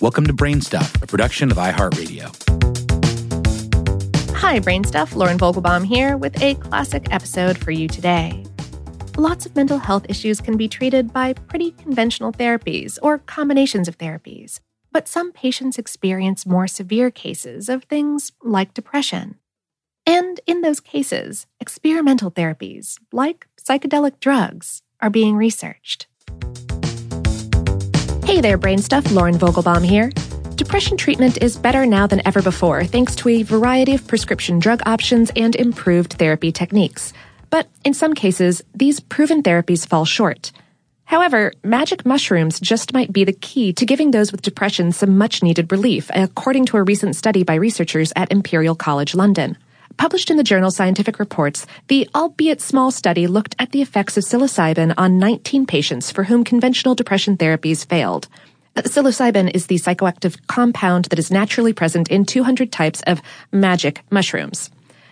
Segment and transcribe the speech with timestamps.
[0.00, 2.34] Welcome to Brain Stuff, a production of iHeartRadio.
[4.34, 5.14] Hi, Brain Stuff.
[5.14, 8.42] Lauren Vogelbaum here with a classic episode for you today.
[9.18, 13.98] Lots of mental health issues can be treated by pretty conventional therapies or combinations of
[13.98, 14.60] therapies,
[14.90, 19.34] but some patients experience more severe cases of things like depression.
[20.06, 26.06] And in those cases, experimental therapies, like psychedelic drugs, are being researched.
[28.30, 29.10] Hey there, Brain Stuff.
[29.10, 30.08] Lauren Vogelbaum here.
[30.54, 34.80] Depression treatment is better now than ever before thanks to a variety of prescription drug
[34.86, 37.12] options and improved therapy techniques.
[37.50, 40.52] But in some cases, these proven therapies fall short.
[41.06, 45.42] However, magic mushrooms just might be the key to giving those with depression some much
[45.42, 49.58] needed relief, according to a recent study by researchers at Imperial College London.
[50.00, 54.24] Published in the journal Scientific Reports, the albeit small study looked at the effects of
[54.24, 58.26] psilocybin on 19 patients for whom conventional depression therapies failed.
[58.74, 63.20] Uh, psilocybin is the psychoactive compound that is naturally present in 200 types of
[63.52, 64.70] magic mushrooms.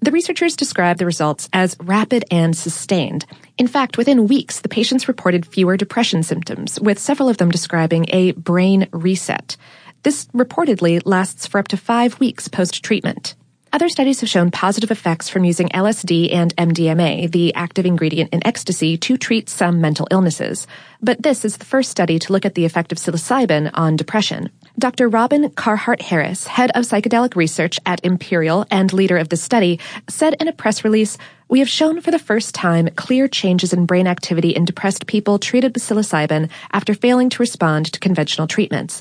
[0.00, 3.26] The researchers described the results as rapid and sustained.
[3.58, 8.06] In fact, within weeks, the patients reported fewer depression symptoms, with several of them describing
[8.08, 9.58] a brain reset.
[10.04, 13.34] This reportedly lasts for up to five weeks post treatment.
[13.72, 18.44] Other studies have shown positive effects from using LSD and MDMA, the active ingredient in
[18.44, 20.66] ecstasy, to treat some mental illnesses.
[21.00, 24.50] But this is the first study to look at the effect of psilocybin on depression.
[24.76, 25.08] Dr.
[25.08, 30.34] Robin Carhart Harris, head of psychedelic research at Imperial and leader of the study, said
[30.40, 31.16] in a press release,
[31.48, 35.38] We have shown for the first time clear changes in brain activity in depressed people
[35.38, 39.00] treated with psilocybin after failing to respond to conventional treatments.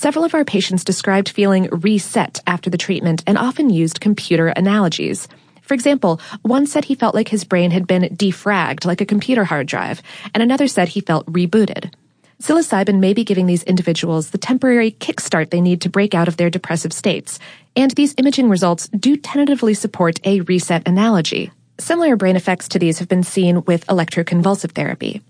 [0.00, 5.28] Several of our patients described feeling reset after the treatment and often used computer analogies.
[5.60, 9.44] For example, one said he felt like his brain had been defragged like a computer
[9.44, 10.00] hard drive,
[10.32, 11.92] and another said he felt rebooted.
[12.40, 16.38] Psilocybin may be giving these individuals the temporary kickstart they need to break out of
[16.38, 17.38] their depressive states,
[17.76, 21.50] and these imaging results do tentatively support a reset analogy.
[21.78, 25.20] Similar brain effects to these have been seen with electroconvulsive therapy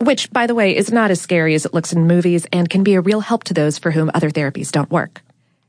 [0.00, 2.82] which, by the way, is not as scary as it looks in movies and can
[2.82, 5.22] be a real help to those for whom other therapies don't work.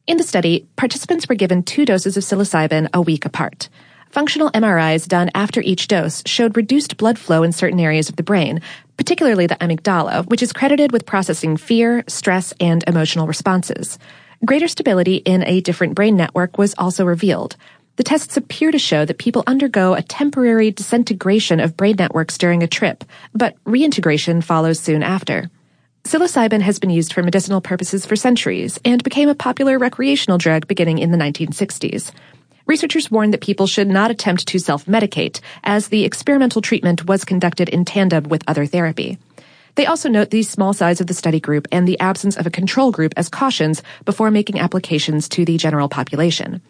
[0.08, 3.70] In the study, participants were given two doses of psilocybin a week apart.
[4.10, 8.24] Functional MRIs done after each dose showed reduced blood flow in certain areas of the
[8.24, 8.60] brain,
[8.98, 13.98] particularly the amygdala, which is credited with processing fear, stress, and emotional responses.
[14.44, 17.56] Greater stability in a different brain network was also revealed,
[18.02, 22.64] the tests appear to show that people undergo a temporary disintegration of brain networks during
[22.64, 25.52] a trip, but reintegration follows soon after.
[26.06, 30.66] Psilocybin has been used for medicinal purposes for centuries and became a popular recreational drug
[30.66, 32.12] beginning in the 1960s.
[32.66, 37.70] Researchers warned that people should not attempt to self-medicate, as the experimental treatment was conducted
[37.70, 39.20] in tandem with other therapy.
[39.76, 42.50] They also note the small size of the study group and the absence of a
[42.50, 46.64] control group as cautions before making applications to the general population.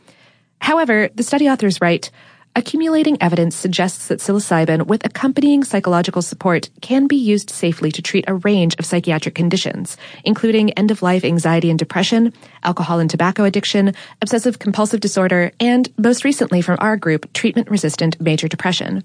[0.62, 2.12] However, the study authors write,
[2.54, 8.26] Accumulating evidence suggests that psilocybin with accompanying psychological support can be used safely to treat
[8.28, 9.96] a range of psychiatric conditions,
[10.26, 12.34] including end of life anxiety and depression,
[12.64, 18.20] alcohol and tobacco addiction, obsessive compulsive disorder, and most recently from our group, treatment resistant
[18.20, 19.02] major depression.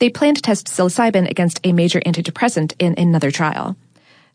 [0.00, 3.76] They plan to test psilocybin against a major antidepressant in another trial.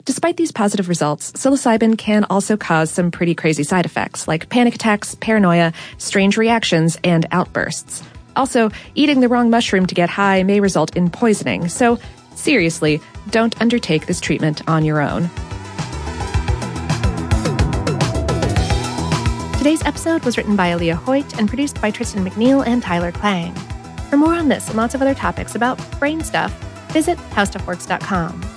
[0.07, 4.73] Despite these positive results, psilocybin can also cause some pretty crazy side effects like panic
[4.73, 8.01] attacks, paranoia, strange reactions, and outbursts.
[8.33, 11.99] Also, eating the wrong mushroom to get high may result in poisoning, so
[12.35, 13.01] seriously,
[13.31, 15.29] don't undertake this treatment on your own.
[19.57, 23.53] Today's episode was written by Alia Hoyt and produced by Tristan McNeil and Tyler Klang.
[24.09, 26.53] For more on this and lots of other topics about brain stuff,
[26.93, 28.56] visit howstuffworks.com.